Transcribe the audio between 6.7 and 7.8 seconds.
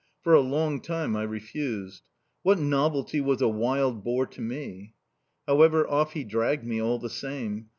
all the same.